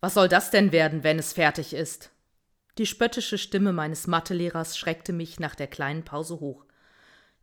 Was 0.00 0.14
soll 0.14 0.28
das 0.28 0.50
denn 0.50 0.72
werden, 0.72 1.04
wenn 1.04 1.18
es 1.18 1.32
fertig 1.32 1.74
ist? 1.74 2.10
Die 2.78 2.86
spöttische 2.86 3.36
Stimme 3.36 3.72
meines 3.72 4.06
Mathelehrers 4.06 4.78
schreckte 4.78 5.12
mich 5.12 5.38
nach 5.38 5.54
der 5.54 5.66
kleinen 5.66 6.04
Pause 6.04 6.40
hoch. 6.40 6.64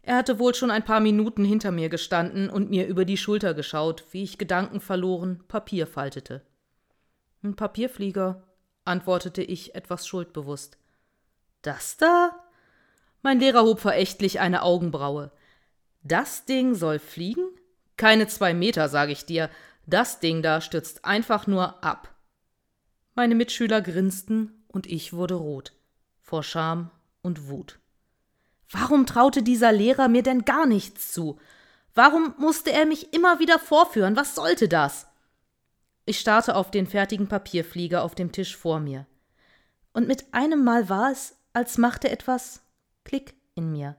Er 0.02 0.16
hatte 0.16 0.40
wohl 0.40 0.56
schon 0.56 0.72
ein 0.72 0.86
paar 0.86 1.00
Minuten 1.00 1.44
hinter 1.44 1.72
mir 1.72 1.90
gestanden 1.90 2.50
und 2.50 2.70
mir 2.70 2.88
über 2.88 3.06
die 3.06 3.18
Schulter 3.18 3.54
geschaut, 3.54 4.06
wie 4.12 4.24
ich 4.24 4.38
gedankenverloren 4.38 5.44
Papier 5.48 5.86
faltete. 5.86 6.42
Ein 7.44 7.56
Papierflieger, 7.56 8.44
antwortete 8.86 9.44
ich 9.44 9.76
etwas 9.76 10.08
schuldbewusst. 10.08 10.78
Das 11.62 11.98
da? 11.98 12.32
Mein 13.22 13.40
Lehrer 13.40 13.64
hob 13.64 13.80
verächtlich 13.80 14.40
eine 14.40 14.64
Augenbraue. 14.64 15.32
Das 16.04 16.46
Ding 16.46 16.74
soll 16.74 17.00
fliegen? 17.00 17.50
Keine 17.98 18.28
zwei 18.28 18.54
Meter, 18.54 18.88
sage 18.88 19.12
ich 19.12 19.26
dir. 19.26 19.50
Das 19.86 20.20
Ding 20.20 20.42
da 20.42 20.62
stürzt 20.62 21.04
einfach 21.04 21.48
nur 21.48 21.84
ab. 21.84 22.16
Meine 23.18 23.34
Mitschüler 23.34 23.82
grinsten 23.82 24.64
und 24.68 24.86
ich 24.86 25.12
wurde 25.12 25.34
rot. 25.34 25.74
Vor 26.22 26.44
Scham 26.44 26.92
und 27.24 27.50
Wut. 27.50 27.80
Warum 28.70 29.08
traute 29.08 29.42
dieser 29.42 29.72
Lehrer 29.72 30.08
mir 30.08 30.22
denn 30.22 30.46
gar 30.46 30.68
nichts 30.68 31.14
zu? 31.14 31.40
Warum 31.96 32.36
musste 32.38 32.72
er 32.72 32.86
mich 32.86 33.14
immer 33.16 33.40
wieder 33.40 33.58
vorführen? 33.58 34.16
Was 34.16 34.36
sollte 34.36 34.68
das? 34.68 35.08
Ich 36.06 36.20
starrte 36.20 36.56
auf 36.56 36.70
den 36.70 36.86
fertigen 36.86 37.28
Papierflieger 37.28 38.04
auf 38.04 38.14
dem 38.14 38.32
Tisch 38.32 38.56
vor 38.56 38.80
mir. 38.80 39.08
Und 39.94 40.08
mit 40.08 40.32
einem 40.32 40.64
Mal 40.64 40.88
war 40.88 41.12
es, 41.12 41.40
als 41.54 41.80
machte 41.80 42.12
etwas 42.12 42.62
Klick 43.04 43.34
in 43.56 43.72
mir. 43.72 43.96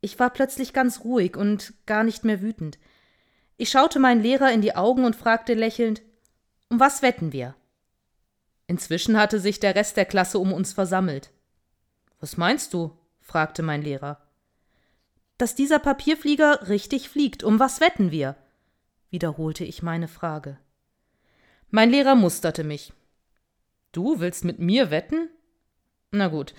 Ich 0.00 0.18
war 0.18 0.30
plötzlich 0.30 0.72
ganz 0.72 1.04
ruhig 1.04 1.36
und 1.36 1.74
gar 1.84 2.04
nicht 2.04 2.24
mehr 2.24 2.40
wütend. 2.40 2.78
Ich 3.58 3.68
schaute 3.68 3.98
meinen 3.98 4.22
Lehrer 4.22 4.50
in 4.50 4.62
die 4.62 4.76
Augen 4.76 5.04
und 5.04 5.14
fragte 5.14 5.52
lächelnd 5.52 6.00
Um 6.70 6.80
was 6.80 7.02
wetten 7.02 7.30
wir? 7.34 7.54
Inzwischen 8.66 9.18
hatte 9.18 9.40
sich 9.40 9.60
der 9.60 9.74
Rest 9.74 9.96
der 9.96 10.06
Klasse 10.06 10.38
um 10.38 10.52
uns 10.52 10.72
versammelt. 10.72 11.30
Was 12.20 12.36
meinst 12.36 12.72
du? 12.72 12.96
fragte 13.20 13.62
mein 13.62 13.82
Lehrer. 13.82 14.20
Dass 15.38 15.54
dieser 15.54 15.78
Papierflieger 15.78 16.68
richtig 16.68 17.08
fliegt, 17.08 17.42
um 17.42 17.58
was 17.58 17.80
wetten 17.80 18.10
wir? 18.10 18.36
wiederholte 19.10 19.64
ich 19.64 19.82
meine 19.82 20.08
Frage. 20.08 20.58
Mein 21.70 21.90
Lehrer 21.90 22.16
musterte 22.16 22.64
mich. 22.64 22.92
Du 23.92 24.18
willst 24.18 24.44
mit 24.44 24.58
mir 24.58 24.90
wetten? 24.90 25.28
Na 26.10 26.26
gut, 26.28 26.54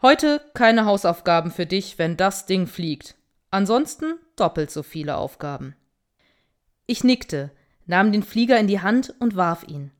heute 0.00 0.40
keine 0.54 0.86
Hausaufgaben 0.86 1.50
für 1.50 1.66
dich, 1.66 1.98
wenn 1.98 2.16
das 2.16 2.46
Ding 2.46 2.66
fliegt. 2.66 3.14
Ansonsten 3.50 4.14
doppelt 4.36 4.70
so 4.70 4.82
viele 4.82 5.16
Aufgaben. 5.16 5.76
Ich 6.86 7.04
nickte, 7.04 7.50
nahm 7.84 8.12
den 8.12 8.22
Flieger 8.22 8.58
in 8.58 8.68
die 8.68 8.80
Hand 8.80 9.14
und 9.20 9.36
warf 9.36 9.64
ihn. 9.68 9.90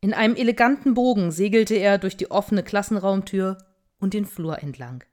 In 0.00 0.14
einem 0.14 0.34
eleganten 0.34 0.94
Bogen 0.94 1.30
segelte 1.30 1.74
er 1.74 1.98
durch 1.98 2.16
die 2.16 2.30
offene 2.30 2.62
Klassenraumtür 2.62 3.58
und 3.98 4.14
den 4.14 4.24
Flur 4.24 4.62
entlang. 4.62 5.04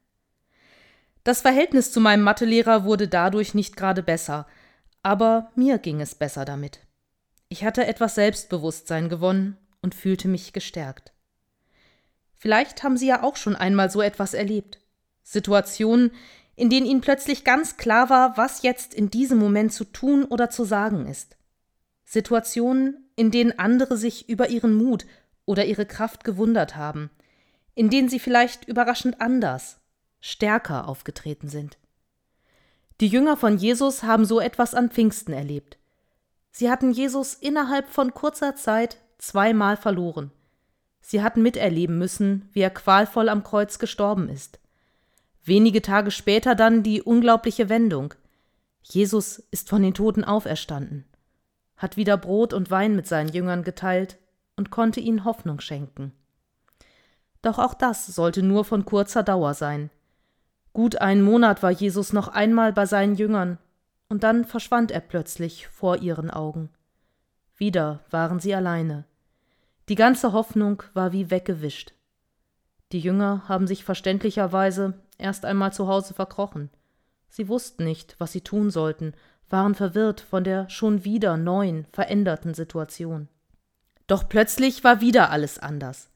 Das 1.25 1.41
Verhältnis 1.41 1.91
zu 1.91 1.99
meinem 1.99 2.23
Mathelehrer 2.23 2.85
wurde 2.85 3.09
dadurch 3.09 3.53
nicht 3.53 3.75
gerade 3.75 4.01
besser, 4.01 4.47
aber 5.03 5.51
mir 5.55 5.77
ging 5.77 5.99
es 5.99 6.15
besser 6.15 6.45
damit. 6.45 6.79
Ich 7.49 7.65
hatte 7.65 7.85
etwas 7.85 8.15
Selbstbewusstsein 8.15 9.09
gewonnen 9.09 9.57
und 9.81 9.93
fühlte 9.93 10.29
mich 10.29 10.53
gestärkt. 10.53 11.11
Vielleicht 12.37 12.83
haben 12.83 12.97
Sie 12.97 13.07
ja 13.07 13.23
auch 13.23 13.35
schon 13.35 13.55
einmal 13.55 13.89
so 13.89 14.01
etwas 14.01 14.33
erlebt. 14.33 14.79
Situationen, 15.23 16.11
in 16.55 16.69
denen 16.69 16.85
Ihnen 16.85 17.01
plötzlich 17.01 17.43
ganz 17.43 17.75
klar 17.75 18.09
war, 18.09 18.37
was 18.37 18.61
jetzt 18.61 18.93
in 18.93 19.09
diesem 19.09 19.37
Moment 19.37 19.73
zu 19.73 19.83
tun 19.83 20.23
oder 20.23 20.49
zu 20.49 20.63
sagen 20.63 21.07
ist. 21.07 21.35
Situationen, 22.05 23.06
in 23.17 23.31
denen 23.31 23.59
andere 23.59 23.97
sich 23.97 24.29
über 24.29 24.49
ihren 24.49 24.73
Mut 24.73 25.05
oder 25.45 25.65
ihre 25.65 25.85
Kraft 25.85 26.23
gewundert 26.23 26.77
haben, 26.77 27.09
in 27.75 27.89
denen 27.89 28.07
sie 28.07 28.19
vielleicht 28.19 28.65
überraschend 28.65 29.19
anders, 29.19 29.81
stärker 30.21 30.87
aufgetreten 30.87 31.49
sind. 31.49 31.77
Die 33.01 33.07
Jünger 33.07 33.35
von 33.35 33.57
Jesus 33.57 34.03
haben 34.03 34.23
so 34.23 34.39
etwas 34.39 34.73
an 34.73 34.89
Pfingsten 34.89 35.33
erlebt. 35.33 35.77
Sie 36.51 36.71
hatten 36.71 36.91
Jesus 36.91 37.33
innerhalb 37.33 37.89
von 37.89 38.13
kurzer 38.13 38.55
Zeit 38.55 38.97
zweimal 39.17 39.77
verloren. 39.77 40.31
Sie 41.01 41.21
hatten 41.21 41.41
miterleben 41.41 41.97
müssen, 41.97 42.49
wie 42.53 42.61
er 42.61 42.69
qualvoll 42.69 43.29
am 43.29 43.43
Kreuz 43.43 43.79
gestorben 43.79 44.29
ist. 44.29 44.59
Wenige 45.43 45.81
Tage 45.81 46.11
später 46.11 46.55
dann 46.55 46.83
die 46.83 47.01
unglaubliche 47.01 47.69
Wendung. 47.69 48.13
Jesus 48.81 49.39
ist 49.51 49.69
von 49.69 49.81
den 49.81 49.93
Toten 49.93 50.23
auferstanden, 50.23 51.05
hat 51.77 51.95
wieder 51.95 52.17
Brot 52.17 52.53
und 52.53 52.71
Wein 52.71 52.95
mit 52.95 53.07
seinen 53.07 53.29
Jüngern 53.29 53.63
geteilt 53.63 54.17
und 54.55 54.71
konnte 54.71 54.99
ihnen 54.99 55.23
Hoffnung 55.23 55.59
schenken. 55.59 56.11
Doch 57.41 57.59
auch 57.59 57.73
das 57.73 58.07
sollte 58.07 58.43
nur 58.43 58.65
von 58.65 58.83
kurzer 58.85 59.23
Dauer 59.23 59.53
sein. 59.53 59.89
Gut 60.73 60.99
einen 60.99 61.21
Monat 61.21 61.63
war 61.63 61.71
Jesus 61.71 62.13
noch 62.13 62.27
einmal 62.27 62.73
bei 62.73 62.85
seinen 62.85 63.15
Jüngern, 63.15 63.57
und 64.09 64.23
dann 64.23 64.45
verschwand 64.45 64.91
er 64.91 65.01
plötzlich 65.01 65.67
vor 65.67 65.97
ihren 65.97 66.29
Augen. 66.29 66.69
Wieder 67.55 68.01
waren 68.09 68.39
sie 68.39 68.55
alleine. 68.55 69.05
Die 69.89 69.95
ganze 69.95 70.33
Hoffnung 70.33 70.83
war 70.93 71.11
wie 71.13 71.29
weggewischt. 71.31 71.93
Die 72.91 72.99
Jünger 72.99 73.43
haben 73.47 73.67
sich 73.67 73.83
verständlicherweise 73.83 74.93
erst 75.17 75.45
einmal 75.45 75.73
zu 75.73 75.87
Hause 75.87 76.13
verkrochen. 76.13 76.69
Sie 77.29 77.47
wussten 77.49 77.83
nicht, 77.83 78.15
was 78.19 78.31
sie 78.31 78.41
tun 78.41 78.69
sollten, 78.69 79.13
waren 79.49 79.75
verwirrt 79.75 80.21
von 80.21 80.43
der 80.43 80.69
schon 80.69 81.05
wieder 81.05 81.37
neuen, 81.37 81.85
veränderten 81.91 82.53
Situation. 82.53 83.27
Doch 84.07 84.27
plötzlich 84.29 84.83
war 84.83 85.01
wieder 85.01 85.31
alles 85.31 85.59
anders. 85.59 86.09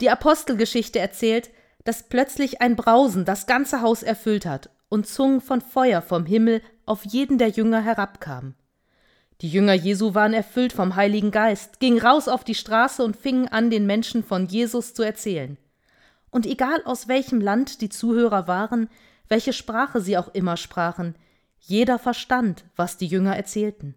Die 0.00 0.10
Apostelgeschichte 0.10 0.98
erzählt, 0.98 1.50
dass 1.84 2.02
plötzlich 2.02 2.60
ein 2.60 2.76
Brausen 2.76 3.24
das 3.24 3.46
ganze 3.46 3.80
Haus 3.80 4.02
erfüllt 4.02 4.46
hat 4.46 4.70
und 4.88 5.06
Zungen 5.06 5.40
von 5.40 5.60
Feuer 5.60 6.02
vom 6.02 6.26
Himmel 6.26 6.62
auf 6.86 7.04
jeden 7.04 7.38
der 7.38 7.48
Jünger 7.48 7.80
herabkamen. 7.80 8.54
Die 9.40 9.48
Jünger 9.48 9.74
Jesu 9.74 10.14
waren 10.14 10.34
erfüllt 10.34 10.72
vom 10.72 10.96
Heiligen 10.96 11.30
Geist, 11.30 11.78
gingen 11.78 12.00
raus 12.00 12.26
auf 12.26 12.42
die 12.42 12.56
Straße 12.56 13.04
und 13.04 13.16
fingen 13.16 13.48
an, 13.48 13.70
den 13.70 13.86
Menschen 13.86 14.24
von 14.24 14.46
Jesus 14.46 14.94
zu 14.94 15.02
erzählen. 15.02 15.56
Und 16.30 16.44
egal 16.44 16.82
aus 16.84 17.08
welchem 17.08 17.40
Land 17.40 17.80
die 17.80 17.88
Zuhörer 17.88 18.48
waren, 18.48 18.90
welche 19.28 19.52
Sprache 19.52 20.00
sie 20.00 20.18
auch 20.18 20.28
immer 20.34 20.56
sprachen, 20.56 21.14
jeder 21.60 21.98
verstand, 21.98 22.64
was 22.76 22.96
die 22.96 23.06
Jünger 23.06 23.36
erzählten. 23.36 23.94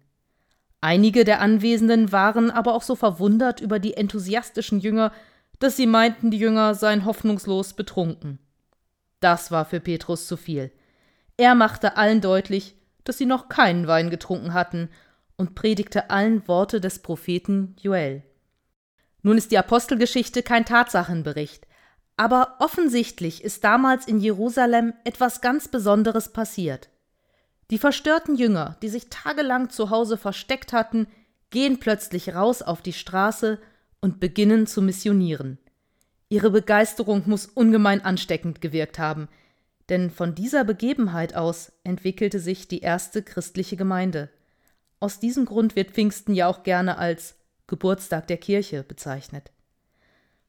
Einige 0.80 1.24
der 1.24 1.40
Anwesenden 1.40 2.10
waren 2.10 2.50
aber 2.50 2.74
auch 2.74 2.82
so 2.82 2.96
verwundert 2.96 3.60
über 3.60 3.78
die 3.78 3.94
enthusiastischen 3.94 4.80
Jünger, 4.80 5.12
dass 5.60 5.76
sie 5.76 5.86
meinten, 5.86 6.30
die 6.30 6.38
Jünger 6.38 6.74
seien 6.74 7.04
hoffnungslos 7.04 7.74
betrunken. 7.74 8.40
Das 9.20 9.52
war 9.52 9.64
für 9.64 9.78
Petrus 9.78 10.26
zu 10.26 10.36
viel. 10.36 10.72
Er 11.36 11.54
machte 11.54 11.96
allen 11.96 12.20
deutlich, 12.20 12.74
dass 13.04 13.16
sie 13.16 13.26
noch 13.26 13.48
keinen 13.48 13.86
Wein 13.86 14.10
getrunken 14.10 14.54
hatten 14.54 14.90
und 15.36 15.54
predigte 15.54 16.10
allen 16.10 16.46
Worte 16.48 16.80
des 16.80 16.98
Propheten 17.00 17.76
Joel. 17.80 18.22
Nun 19.22 19.38
ist 19.38 19.52
die 19.52 19.58
Apostelgeschichte 19.58 20.42
kein 20.42 20.64
Tatsachenbericht, 20.64 21.66
aber 22.16 22.56
offensichtlich 22.58 23.44
ist 23.44 23.64
damals 23.64 24.06
in 24.06 24.18
Jerusalem 24.18 24.94
etwas 25.04 25.40
ganz 25.40 25.68
Besonderes 25.68 26.32
passiert. 26.32 26.88
Die 27.72 27.78
verstörten 27.78 28.36
Jünger, 28.36 28.76
die 28.82 28.90
sich 28.90 29.08
tagelang 29.08 29.70
zu 29.70 29.88
Hause 29.88 30.18
versteckt 30.18 30.74
hatten, 30.74 31.06
gehen 31.48 31.80
plötzlich 31.80 32.34
raus 32.34 32.60
auf 32.60 32.82
die 32.82 32.92
Straße 32.92 33.58
und 34.02 34.20
beginnen 34.20 34.66
zu 34.66 34.82
missionieren. 34.82 35.56
Ihre 36.28 36.50
Begeisterung 36.50 37.22
muss 37.24 37.46
ungemein 37.46 38.02
ansteckend 38.04 38.60
gewirkt 38.60 38.98
haben, 38.98 39.26
denn 39.88 40.10
von 40.10 40.34
dieser 40.34 40.64
Begebenheit 40.64 41.34
aus 41.34 41.72
entwickelte 41.82 42.40
sich 42.40 42.68
die 42.68 42.80
erste 42.80 43.22
christliche 43.22 43.76
Gemeinde. 43.76 44.28
Aus 45.00 45.18
diesem 45.18 45.46
Grund 45.46 45.74
wird 45.74 45.92
Pfingsten 45.92 46.34
ja 46.34 46.48
auch 46.48 46.64
gerne 46.64 46.98
als 46.98 47.36
Geburtstag 47.68 48.26
der 48.26 48.36
Kirche 48.36 48.82
bezeichnet. 48.82 49.50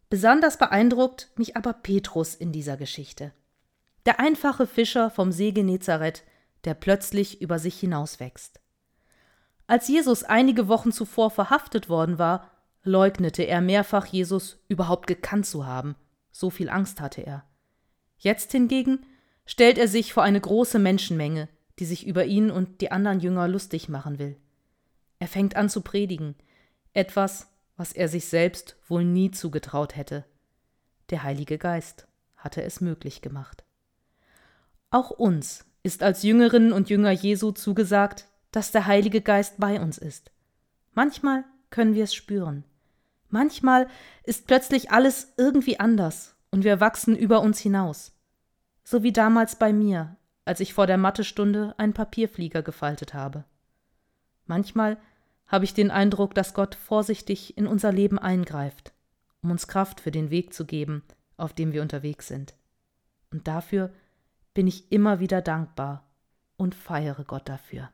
Besonders 0.09 0.57
beeindruckt 0.57 1.29
mich 1.37 1.55
aber 1.55 1.71
Petrus 1.71 2.35
in 2.35 2.51
dieser 2.51 2.75
Geschichte. 2.75 3.31
Der 4.05 4.19
einfache 4.19 4.67
Fischer 4.67 5.09
vom 5.09 5.31
See 5.31 5.53
Genezareth, 5.53 6.23
der 6.65 6.73
plötzlich 6.73 7.41
über 7.41 7.59
sich 7.59 7.79
hinauswächst. 7.79 8.59
Als 9.67 9.87
Jesus 9.87 10.23
einige 10.23 10.67
Wochen 10.67 10.91
zuvor 10.91 11.31
verhaftet 11.31 11.89
worden 11.89 12.17
war, 12.17 12.51
leugnete 12.83 13.43
er 13.43 13.61
mehrfach, 13.61 14.05
Jesus 14.05 14.63
überhaupt 14.67 15.07
gekannt 15.07 15.45
zu 15.45 15.65
haben, 15.65 15.95
so 16.31 16.49
viel 16.49 16.69
Angst 16.69 16.99
hatte 16.99 17.21
er. 17.21 17.43
Jetzt 18.17 18.51
hingegen 18.51 19.05
stellt 19.45 19.77
er 19.77 19.87
sich 19.87 20.13
vor 20.13 20.23
eine 20.23 20.39
große 20.39 20.79
Menschenmenge, 20.79 21.49
die 21.79 21.85
sich 21.85 22.05
über 22.05 22.25
ihn 22.25 22.51
und 22.51 22.81
die 22.81 22.91
anderen 22.91 23.19
Jünger 23.19 23.47
lustig 23.47 23.89
machen 23.89 24.19
will. 24.19 24.37
Er 25.19 25.27
fängt 25.27 25.55
an 25.55 25.69
zu 25.69 25.81
predigen, 25.81 26.35
etwas, 26.93 27.47
was 27.77 27.93
er 27.93 28.07
sich 28.07 28.25
selbst 28.25 28.75
wohl 28.87 29.03
nie 29.03 29.31
zugetraut 29.31 29.95
hätte. 29.95 30.25
Der 31.09 31.23
Heilige 31.23 31.57
Geist 31.57 32.07
hatte 32.35 32.61
es 32.61 32.81
möglich 32.81 33.21
gemacht. 33.21 33.63
Auch 34.89 35.09
uns 35.09 35.65
ist 35.83 36.01
als 36.01 36.23
Jüngerinnen 36.23 36.73
und 36.73 36.89
Jünger 36.89 37.11
Jesu 37.11 37.51
zugesagt, 37.51 38.27
dass 38.51 38.71
der 38.71 38.87
Heilige 38.87 39.21
Geist 39.21 39.55
bei 39.57 39.79
uns 39.79 39.97
ist. 39.97 40.31
Manchmal 40.93 41.43
können 41.69 41.95
wir 41.95 42.05
es 42.05 42.13
spüren, 42.13 42.63
Manchmal 43.33 43.87
ist 44.25 44.45
plötzlich 44.45 44.91
alles 44.91 45.33
irgendwie 45.37 45.79
anders 45.79 46.35
und 46.51 46.63
wir 46.63 46.79
wachsen 46.79 47.15
über 47.15 47.41
uns 47.41 47.57
hinaus. 47.57 48.11
So 48.83 49.01
wie 49.01 49.11
damals 49.11 49.55
bei 49.55 49.73
mir, 49.73 50.17
als 50.45 50.59
ich 50.59 50.75
vor 50.75 50.85
der 50.85 50.99
Mathestunde 50.99 51.73
einen 51.79 51.93
Papierflieger 51.93 52.61
gefaltet 52.61 53.15
habe. 53.15 53.43
Manchmal 54.45 54.97
habe 55.47 55.65
ich 55.65 55.73
den 55.73 55.89
Eindruck, 55.89 56.35
dass 56.35 56.53
Gott 56.53 56.75
vorsichtig 56.75 57.57
in 57.57 57.65
unser 57.65 57.91
Leben 57.91 58.19
eingreift, 58.19 58.93
um 59.41 59.49
uns 59.49 59.67
Kraft 59.67 59.99
für 59.99 60.11
den 60.11 60.29
Weg 60.29 60.53
zu 60.53 60.63
geben, 60.63 61.01
auf 61.35 61.53
dem 61.53 61.73
wir 61.73 61.81
unterwegs 61.81 62.27
sind. 62.27 62.53
Und 63.31 63.47
dafür 63.47 63.91
bin 64.53 64.67
ich 64.67 64.91
immer 64.91 65.19
wieder 65.19 65.41
dankbar 65.41 66.09
und 66.57 66.75
feiere 66.75 67.23
Gott 67.23 67.49
dafür. 67.49 67.89